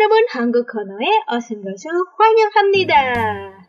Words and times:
여러분, 0.00 0.24
한국 0.30 0.66
코너에 0.66 1.36
오신 1.36 1.62
것을 1.62 1.90
환영합니다. 2.16 3.66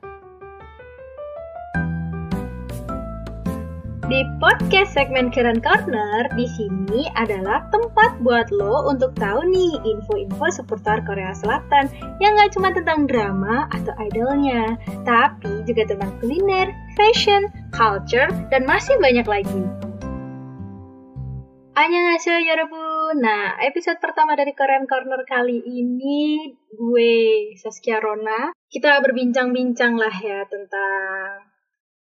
Di 4.08 4.24
podcast 4.40 4.96
segmen 4.96 5.28
Keren 5.36 5.60
Corner, 5.60 6.32
di 6.40 6.48
sini 6.48 7.12
adalah 7.20 7.68
tempat 7.76 8.24
buat 8.24 8.48
lo 8.56 8.88
untuk 8.88 9.12
tahu 9.20 9.44
nih 9.52 9.84
info-info 9.84 10.48
seputar 10.48 11.04
Korea 11.04 11.36
Selatan 11.36 11.92
yang 12.24 12.40
gak 12.40 12.56
cuma 12.56 12.72
tentang 12.72 13.04
drama 13.04 13.68
atau 13.76 13.92
idolnya, 14.00 14.80
tapi 15.04 15.60
juga 15.68 15.92
tentang 15.92 16.16
kuliner, 16.24 16.72
fashion, 16.96 17.52
culture, 17.76 18.32
dan 18.48 18.64
masih 18.64 18.96
banyak 19.04 19.28
lagi. 19.28 19.64
Annyeonghaseyo 21.76 22.40
여러분. 22.48 22.91
Nah, 23.13 23.61
episode 23.61 24.01
pertama 24.01 24.33
dari 24.33 24.57
Korean 24.57 24.89
Corner 24.89 25.21
kali 25.29 25.61
ini 25.61 26.49
gue 26.73 27.53
Saskia 27.61 28.01
Rona. 28.01 28.57
Kita 28.73 29.05
berbincang-bincang 29.05 30.01
lah 30.01 30.17
ya 30.17 30.49
tentang 30.49 31.53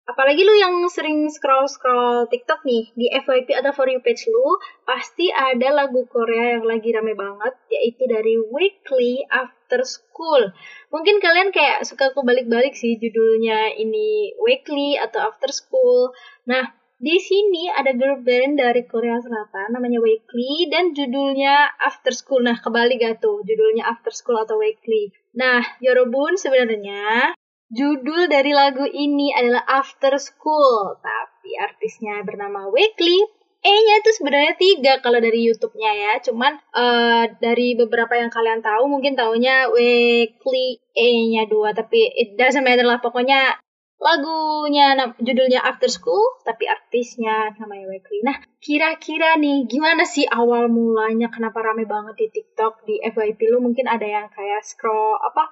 apalagi 0.07 0.43
lu 0.43 0.55
yang 0.55 0.83
sering 0.87 1.27
scroll-scroll 1.31 2.31
TikTok 2.31 2.63
nih 2.63 2.91
di 2.95 3.07
FYP 3.11 3.55
atau 3.55 3.71
For 3.75 3.87
You 3.87 4.03
page 4.03 4.27
lu, 4.27 4.59
pasti 4.83 5.31
ada 5.31 5.83
lagu 5.83 6.07
Korea 6.07 6.59
yang 6.59 6.67
lagi 6.67 6.95
rame 6.95 7.15
banget, 7.15 7.55
yaitu 7.71 8.03
dari 8.07 8.39
Weekly 8.39 9.23
After 9.31 9.83
School. 9.83 10.51
Mungkin 10.91 11.19
kalian 11.23 11.51
kayak 11.51 11.83
suka 11.87 12.15
kebalik-balik 12.15 12.75
sih 12.75 12.99
judulnya 12.99 13.75
ini 13.79 14.31
Weekly 14.43 14.95
atau 14.99 15.27
After 15.27 15.51
School. 15.51 16.15
Nah, 16.47 16.76
di 16.97 17.17
sini 17.21 17.69
ada 17.69 17.93
girl 17.93 18.21
band 18.25 18.57
dari 18.57 18.85
Korea 18.89 19.21
Selatan 19.21 19.73
namanya 19.73 20.01
Weekly 20.01 20.69
dan 20.73 20.97
judulnya 20.97 21.77
After 21.77 22.13
School. 22.13 22.45
Nah, 22.45 22.57
kebalik 22.57 23.01
gak 23.01 23.21
tuh 23.21 23.45
judulnya 23.45 23.85
After 23.85 24.09
School 24.09 24.41
atau 24.41 24.57
Weekly. 24.57 25.13
Nah, 25.37 25.61
Yorobun 25.77 26.35
sebenarnya 26.41 27.37
Judul 27.67 28.31
dari 28.31 28.55
lagu 28.55 28.87
ini 28.87 29.35
adalah 29.35 29.59
After 29.67 30.15
School, 30.15 31.03
tapi 31.03 31.51
artisnya 31.59 32.23
bernama 32.23 32.71
Weekly. 32.71 33.19
E-nya 33.59 33.99
itu 33.99 34.15
sebenarnya 34.15 34.55
tiga 34.55 34.93
kalau 35.03 35.19
dari 35.19 35.43
YouTube-nya 35.43 35.91
ya. 35.91 36.13
Cuman 36.23 36.55
uh, 36.71 37.27
dari 37.43 37.75
beberapa 37.75 38.15
yang 38.15 38.31
kalian 38.31 38.63
tahu 38.63 38.87
mungkin 38.87 39.19
taunya 39.19 39.67
Weekly 39.67 40.79
E-nya 40.95 41.43
dua, 41.51 41.75
tapi 41.75 42.07
it 42.15 42.39
doesn't 42.39 42.63
matter 42.63 42.87
lah. 42.87 43.03
Pokoknya 43.03 43.59
lagunya 43.97 44.93
judulnya 45.17 45.65
After 45.65 45.89
School, 45.89 46.41
tapi 46.45 46.69
artisnya 46.69 47.53
namanya 47.57 47.89
Weekly. 47.89 48.21
Nah, 48.21 48.37
kira-kira 48.61 49.35
nih 49.41 49.65
gimana 49.65 50.05
sih 50.05 50.29
awal 50.29 50.69
mulanya? 50.69 51.33
Kenapa 51.33 51.65
rame 51.65 51.89
banget 51.89 52.15
di 52.15 52.27
TikTok 52.29 52.85
di 52.85 53.01
FYP 53.01 53.49
lu? 53.49 53.57
Mungkin 53.61 53.89
ada 53.89 54.05
yang 54.05 54.29
kayak 54.29 54.61
scroll 54.61 55.17
apa 55.17 55.49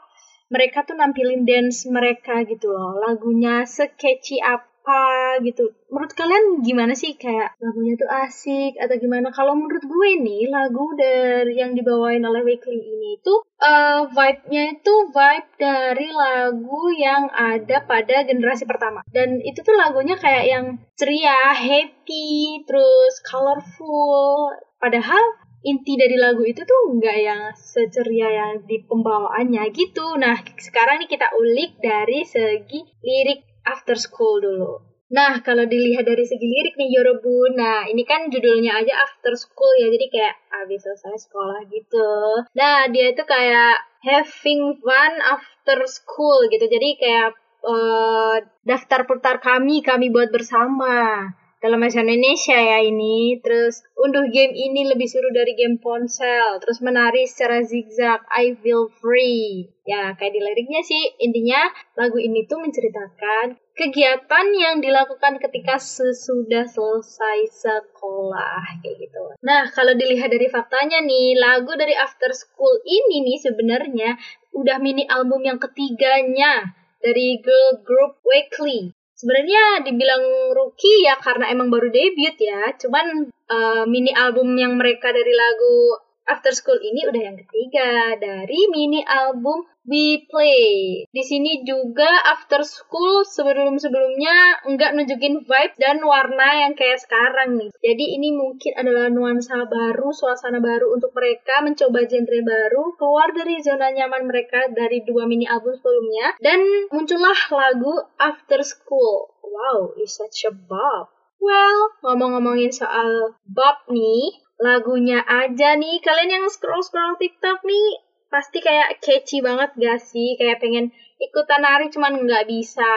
mereka 0.53 0.85
tuh 0.85 0.93
nampilin 0.93 1.41
dance 1.41 1.89
mereka 1.89 2.45
gitu 2.45 2.69
loh. 2.69 3.01
Lagunya 3.01 3.66
sketchy 3.66 4.38
apa 4.38 5.41
gitu. 5.41 5.73
Menurut 5.89 6.13
kalian 6.13 6.61
gimana 6.61 6.93
sih? 6.93 7.17
Kayak 7.17 7.57
lagunya 7.57 7.97
tuh 7.97 8.09
asik 8.09 8.77
atau 8.77 8.95
gimana? 9.01 9.33
Kalau 9.33 9.57
menurut 9.57 9.81
gue 9.81 10.09
nih 10.21 10.53
lagu 10.53 10.93
dari 10.93 11.57
yang 11.57 11.73
dibawain 11.73 12.21
oleh 12.21 12.45
Weekly 12.45 12.77
ini 12.77 13.17
tuh 13.25 13.41
uh, 13.57 14.05
vibe-nya 14.05 14.77
itu 14.77 14.93
vibe 15.09 15.49
dari 15.57 16.07
lagu 16.13 16.74
yang 16.95 17.27
ada 17.31 17.83
pada 17.83 18.23
generasi 18.23 18.63
pertama 18.63 19.03
dan 19.11 19.39
itu 19.43 19.61
tuh 19.61 19.75
lagunya 19.75 20.15
kayak 20.15 20.45
yang 20.47 20.65
ceria 20.95 21.51
happy 21.53 22.63
terus 22.63 23.19
colorful 23.27 24.55
padahal 24.79 25.23
inti 25.66 25.97
dari 25.97 26.13
lagu 26.21 26.45
itu 26.45 26.61
tuh 26.61 26.81
nggak 27.01 27.17
yang 27.25 27.41
seceria 27.57 28.29
yang 28.29 28.51
di 28.69 28.85
pembawaannya 28.85 29.66
gitu. 29.73 30.13
Nah, 30.21 30.38
sekarang 30.61 31.01
nih 31.01 31.09
kita 31.09 31.33
ulik 31.33 31.81
dari 31.81 32.21
segi 32.21 32.85
lirik 33.01 33.41
After 33.66 33.97
School 33.97 34.45
dulu. 34.45 34.94
Nah, 35.05 35.37
kalau 35.45 35.69
dilihat 35.69 36.09
dari 36.09 36.25
segi 36.25 36.49
lirik 36.49 36.73
nih 36.81 36.89
Yorobu, 36.97 37.53
nah 37.53 37.85
ini 37.85 38.01
kan 38.01 38.25
judulnya 38.25 38.81
aja 38.81 39.05
After 39.05 39.38
School 39.38 39.73
ya, 39.77 39.88
jadi 39.93 40.05
kayak 40.09 40.35
habis 40.49 40.81
selesai 40.81 41.29
sekolah 41.29 41.61
gitu. 41.69 42.09
Nah, 42.57 42.89
dia 42.89 43.13
itu 43.13 43.21
kayak 43.21 43.77
having 44.01 44.81
fun 44.81 45.13
after 45.21 45.81
school 45.85 46.45
gitu, 46.49 46.65
jadi 46.65 46.89
kayak 46.97 47.29
uh, 47.65 48.38
daftar 48.65 49.05
putar 49.05 49.41
kami, 49.41 49.81
kami 49.85 50.09
buat 50.13 50.29
bersama 50.33 51.29
dalam 51.65 51.81
bahasa 51.81 52.05
Indonesia 52.05 52.53
ya 52.53 52.85
ini. 52.85 53.41
Terus 53.41 53.81
unduh 53.97 54.29
game 54.29 54.53
ini 54.53 54.85
lebih 54.85 55.09
seru 55.09 55.33
dari 55.33 55.57
game 55.57 55.81
ponsel. 55.81 56.61
Terus 56.61 56.77
menari 56.85 57.25
secara 57.25 57.65
zigzag. 57.65 58.21
I 58.29 58.53
feel 58.61 58.93
free. 59.01 59.73
Ya 59.81 60.13
kayak 60.13 60.37
di 60.37 60.41
liriknya 60.45 60.85
sih 60.85 61.17
intinya 61.17 61.65
lagu 61.97 62.21
ini 62.21 62.45
tuh 62.45 62.61
menceritakan 62.61 63.57
kegiatan 63.73 64.45
yang 64.53 64.77
dilakukan 64.77 65.41
ketika 65.41 65.81
sesudah 65.81 66.69
selesai 66.69 67.49
sekolah 67.49 68.81
kayak 68.85 68.97
gitu. 69.01 69.23
Nah, 69.41 69.67
kalau 69.73 69.93
dilihat 69.97 70.31
dari 70.31 70.47
faktanya 70.47 71.03
nih, 71.03 71.37
lagu 71.37 71.75
dari 71.75 71.93
After 71.93 72.31
School 72.31 72.81
ini 72.85 73.25
nih 73.25 73.37
sebenarnya 73.41 74.15
udah 74.55 74.77
mini 74.79 75.05
album 75.05 75.43
yang 75.43 75.59
ketiganya 75.59 76.71
dari 77.03 77.41
girl 77.43 77.83
group 77.85 78.17
Weekly 78.25 78.95
sebenarnya 79.15 79.87
dibilang 79.87 80.51
rookie 80.51 81.07
ya 81.07 81.15
karena 81.17 81.49
emang 81.49 81.71
baru 81.71 81.87
debut 81.87 82.35
ya. 82.35 82.75
Cuman 82.75 83.31
uh, 83.31 83.83
mini 83.87 84.11
album 84.11 84.53
yang 84.59 84.75
mereka 84.75 85.09
dari 85.15 85.31
lagu 85.31 86.04
After 86.25 86.58
School 86.58 86.81
ini 86.81 87.06
udah 87.06 87.22
yang 87.22 87.38
ketiga 87.38 88.18
dari 88.18 88.66
mini 88.74 89.06
album 89.06 89.69
We 89.86 90.25
Play. 90.25 91.06
Di 91.13 91.22
sini 91.22 91.62
juga 91.62 92.09
After 92.34 92.66
School 92.66 93.22
sebelum-sebelumnya 93.22 94.66
nggak 94.66 94.91
nunjukin 94.97 95.46
vibe 95.46 95.75
dan 95.78 96.02
warna 96.02 96.66
yang 96.66 96.74
kayak 96.74 96.97
sekarang 96.97 97.62
nih. 97.62 97.69
Jadi 97.78 98.18
ini 98.18 98.34
mungkin 98.34 98.74
adalah 98.74 99.13
nuansa 99.13 99.69
baru, 99.69 100.09
suasana 100.09 100.58
baru 100.58 100.97
untuk 100.97 101.13
mereka 101.13 101.62
mencoba 101.62 102.09
genre 102.09 102.42
baru, 102.42 102.97
keluar 102.97 103.30
dari 103.30 103.62
zona 103.62 103.94
nyaman 103.94 104.25
mereka 104.25 104.66
dari 104.74 105.06
dua 105.06 105.30
mini 105.30 105.46
album 105.46 105.78
sebelumnya 105.78 106.34
dan 106.42 106.57
muncullah 106.90 107.38
lagu 107.53 107.94
After 108.18 108.66
School. 108.66 109.30
Wow, 109.46 109.94
is 110.02 110.18
such 110.18 110.50
a 110.50 110.52
bop. 110.52 111.13
Well, 111.38 111.94
ngomong-ngomongin 112.02 112.74
soal 112.74 113.38
bop 113.46 113.86
nih, 113.94 114.44
lagunya 114.59 115.19
aja 115.25 115.75
nih. 115.75 115.99
Kalian 115.99 116.31
yang 116.41 116.45
scroll 116.51 116.83
scroll 116.83 117.19
TikTok 117.19 117.63
nih 117.67 118.03
pasti 118.31 118.59
kayak 118.59 118.99
catchy 118.99 119.39
banget 119.39 119.71
gak 119.75 119.99
sih? 120.01 120.35
Kayak 120.39 120.59
pengen 120.63 120.91
ikutan 121.16 121.63
nari 121.63 121.88
cuman 121.91 122.23
nggak 122.23 122.47
bisa. 122.47 122.94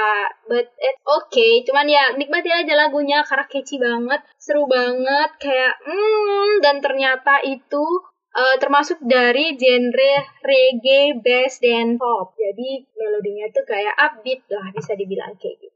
But 0.51 0.71
it's 0.79 1.03
okay. 1.07 1.63
Cuman 1.67 1.87
ya 1.87 2.15
nikmatin 2.19 2.67
aja 2.67 2.75
lagunya 2.75 3.23
karena 3.27 3.47
catchy 3.47 3.77
banget 3.79 4.21
seru 4.39 4.67
banget. 4.67 5.31
Kayak 5.39 5.75
hmm 5.87 6.63
dan 6.63 6.83
ternyata 6.83 7.43
itu 7.47 7.85
uh, 8.35 8.57
termasuk 8.63 8.99
dari 9.03 9.55
genre 9.59 10.15
reggae 10.43 11.19
bass 11.19 11.63
dan 11.63 11.99
pop. 11.99 12.35
Jadi 12.39 12.87
melodinya 12.95 13.47
tuh 13.51 13.65
kayak 13.67 13.95
upbeat 13.99 14.47
lah 14.51 14.71
bisa 14.75 14.95
dibilang 14.95 15.35
kayak 15.39 15.59
gitu 15.63 15.68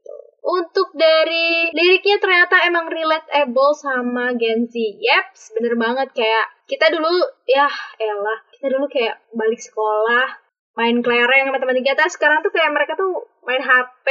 untuk 0.43 0.91
dari 0.91 1.71
liriknya 1.71 2.19
ternyata 2.19 2.67
emang 2.67 2.91
relatable 2.91 3.71
sama 3.79 4.35
Gen 4.35 4.67
Z. 4.67 4.75
Yeps, 4.75 5.55
bener 5.55 5.79
banget. 5.79 6.11
Kayak 6.11 6.51
kita 6.67 6.91
dulu 6.91 7.11
ya 7.47 7.67
elah 7.99 8.39
kita 8.51 8.67
dulu 8.67 8.85
kayak 8.91 9.23
balik 9.31 9.59
sekolah 9.59 10.43
main 10.73 10.99
kelereng 11.05 11.47
sama 11.47 11.59
teman 11.61 11.79
kita 11.79 12.03
sekarang 12.09 12.41
tuh 12.41 12.51
kayak 12.51 12.73
mereka 12.73 12.97
tuh 12.99 13.23
main 13.47 13.63
HP 13.63 14.07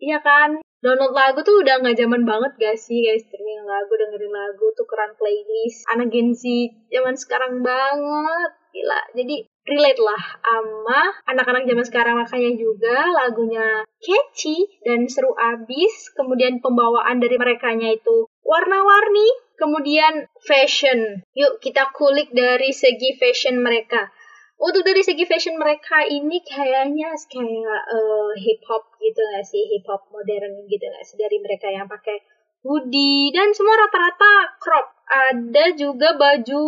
iya 0.00 0.18
kan? 0.24 0.60
Download 0.84 1.16
lagu 1.16 1.40
tuh 1.40 1.64
udah 1.64 1.80
nggak 1.80 1.96
zaman 1.96 2.28
banget 2.28 2.52
gak 2.60 2.76
sih 2.76 3.04
guys. 3.04 3.24
Streaming 3.24 3.64
lagu 3.64 3.92
dengerin 3.92 4.32
lagu 4.32 4.66
tuh 4.76 4.84
keren 4.88 5.16
playlist. 5.16 5.84
Anak 5.92 6.12
Gen 6.12 6.32
Z 6.32 6.44
zaman 6.92 7.16
sekarang 7.16 7.60
banget 7.60 8.52
gila. 8.72 9.00
Jadi 9.16 9.48
relate 9.64 10.00
lah 10.00 10.22
sama 10.44 11.00
anak-anak 11.28 11.64
zaman 11.64 11.84
sekarang. 11.84 12.14
Makanya 12.20 12.52
juga 12.56 13.08
lagunya 13.10 13.84
catchy 14.00 14.68
dan 14.84 15.08
seru 15.08 15.32
abis. 15.34 16.12
Kemudian 16.12 16.60
pembawaan 16.60 17.20
dari 17.20 17.36
mereka 17.40 17.72
itu 17.72 18.28
warna-warni. 18.44 19.28
Kemudian 19.54 20.28
fashion. 20.44 21.24
Yuk 21.32 21.62
kita 21.62 21.90
kulik 21.96 22.30
dari 22.34 22.70
segi 22.74 23.16
fashion 23.16 23.62
mereka. 23.62 24.12
Untuk 24.54 24.86
dari 24.86 25.02
segi 25.02 25.26
fashion 25.26 25.58
mereka 25.58 26.06
ini 26.06 26.38
kayaknya 26.40 27.10
kayak 27.26 27.82
uh, 27.90 28.30
hip 28.38 28.62
hop 28.70 28.86
gitu 29.02 29.20
gak 29.34 29.44
sih? 29.44 29.66
Hip 29.74 29.84
hop 29.90 30.06
modern 30.14 30.62
gitu 30.70 30.86
gak 30.86 31.04
sih? 31.04 31.18
Dari 31.18 31.42
mereka 31.42 31.68
yang 31.74 31.90
pakai 31.90 32.22
hoodie. 32.62 33.34
Dan 33.34 33.50
semua 33.50 33.74
rata-rata 33.76 34.58
crop. 34.62 34.86
Ada 35.04 35.76
juga 35.76 36.16
baju 36.16 36.64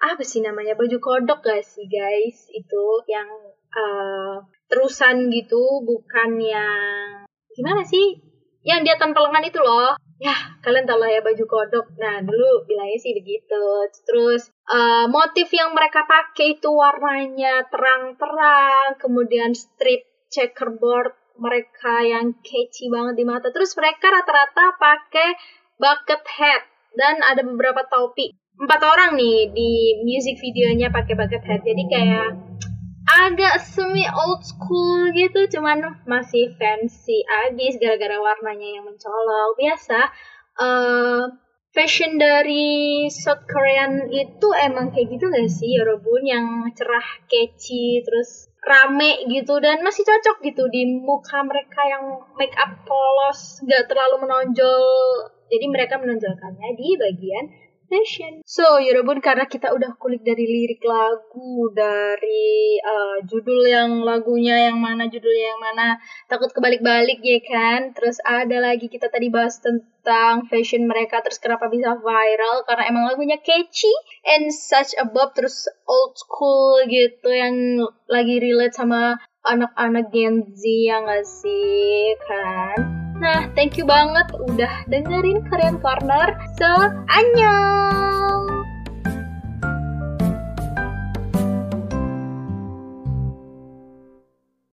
apa 0.00 0.24
sih 0.24 0.40
namanya? 0.40 0.72
Baju 0.74 0.96
kodok 0.96 1.44
gak 1.44 1.60
sih 1.60 1.84
guys? 1.84 2.48
Itu 2.48 3.04
yang 3.04 3.28
uh, 3.76 4.40
terusan 4.72 5.28
gitu 5.28 5.84
bukan 5.84 6.40
yang 6.40 7.28
gimana 7.52 7.84
sih? 7.84 8.16
Yang 8.64 8.80
dia 8.84 8.96
tanpa 8.96 9.20
lengan 9.24 9.44
itu 9.44 9.60
loh. 9.60 9.96
Ya 10.20 10.36
kalian 10.60 10.84
tahu 10.84 11.00
lah 11.00 11.12
ya 11.12 11.20
baju 11.20 11.44
kodok. 11.44 11.86
Nah 12.00 12.24
dulu 12.24 12.64
bilangnya 12.64 12.96
sih 13.00 13.12
begitu. 13.12 13.88
Terus 14.08 14.48
uh, 14.72 15.04
motif 15.08 15.48
yang 15.52 15.76
mereka 15.76 16.08
pakai 16.08 16.60
itu 16.60 16.68
warnanya 16.72 17.68
terang-terang 17.68 18.96
kemudian 19.00 19.52
strip 19.52 20.04
checkerboard 20.32 21.12
mereka 21.40 22.04
yang 22.04 22.36
catchy 22.40 22.92
banget 22.92 23.20
di 23.20 23.24
mata. 23.24 23.48
Terus 23.52 23.72
mereka 23.76 24.12
rata-rata 24.12 24.76
pakai 24.76 25.28
bucket 25.80 26.24
hat 26.24 26.62
dan 26.96 27.24
ada 27.24 27.40
beberapa 27.40 27.80
topi 27.88 28.36
empat 28.60 28.80
orang 28.84 29.16
nih 29.16 29.48
di 29.56 29.72
music 30.04 30.36
videonya 30.36 30.92
pakai 30.92 31.16
bucket 31.16 31.40
hat. 31.48 31.64
Jadi 31.64 31.84
kayak 31.88 32.30
agak 33.10 33.64
semi 33.64 34.04
old 34.06 34.44
school 34.44 35.10
gitu 35.16 35.48
cuman 35.58 36.04
masih 36.04 36.52
fancy 36.60 37.24
abis 37.48 37.80
gara-gara 37.80 38.20
warnanya 38.20 38.78
yang 38.78 38.84
mencolok. 38.84 39.56
Biasa 39.56 39.98
uh, 40.60 41.24
fashion 41.72 42.20
dari 42.20 43.08
South 43.08 43.48
Korean 43.48 44.12
itu 44.12 44.48
emang 44.60 44.92
kayak 44.92 45.08
gitu 45.08 45.32
gak 45.32 45.48
sih? 45.48 45.80
Yorobun 45.80 46.22
yang 46.28 46.46
cerah 46.76 47.08
catchy 47.26 48.04
terus 48.04 48.52
rame 48.60 49.24
gitu 49.32 49.56
dan 49.64 49.80
masih 49.80 50.04
cocok 50.04 50.44
gitu 50.44 50.68
di 50.68 50.84
muka 51.00 51.40
mereka 51.48 51.80
yang 51.88 52.28
make 52.36 52.52
up 52.60 52.84
polos 52.84 53.64
gak 53.64 53.88
terlalu 53.88 54.28
menonjol. 54.28 55.32
Jadi 55.50 55.66
mereka 55.66 55.96
menonjolkannya 55.98 56.76
di 56.76 56.88
bagian 56.94 57.69
fashion. 57.90 58.46
So, 58.46 58.78
Yorobun 58.78 59.18
karena 59.18 59.50
kita 59.50 59.74
udah 59.74 59.98
kulik 59.98 60.22
dari 60.22 60.46
lirik 60.46 60.80
lagu, 60.86 61.74
dari 61.74 62.78
uh, 62.78 63.18
judul 63.26 63.66
yang 63.66 64.06
lagunya 64.06 64.70
yang 64.70 64.78
mana, 64.78 65.10
judulnya 65.10 65.46
yang 65.52 65.60
mana, 65.60 65.98
takut 66.30 66.54
kebalik-balik 66.54 67.18
ya 67.18 67.42
kan. 67.42 67.90
Terus 67.92 68.22
ada 68.22 68.62
lagi 68.62 68.86
kita 68.86 69.10
tadi 69.10 69.26
bahas 69.28 69.58
tentang 69.58 70.46
fashion 70.46 70.86
mereka, 70.86 71.18
terus 71.26 71.42
kenapa 71.42 71.66
bisa 71.66 71.98
viral, 71.98 72.62
karena 72.64 72.86
emang 72.86 73.10
lagunya 73.10 73.42
catchy 73.42 73.90
and 74.22 74.54
such 74.54 74.94
a 74.94 75.04
bob, 75.04 75.34
terus 75.34 75.66
old 75.90 76.14
school 76.14 76.86
gitu 76.86 77.28
yang 77.34 77.82
lagi 78.06 78.38
relate 78.38 78.78
sama 78.78 79.18
anak-anak 79.42 80.14
Gen 80.14 80.54
Z 80.54 80.62
yang 80.62 81.10
gak 81.10 81.26
sih 81.26 82.14
kan. 82.28 83.09
Nah, 83.20 83.52
thank 83.52 83.76
you 83.76 83.84
banget 83.84 84.32
udah 84.32 84.88
dengerin 84.88 85.44
Korean 85.44 85.76
Corner. 85.76 86.40
So, 86.56 86.68
annyeong! 87.12 88.29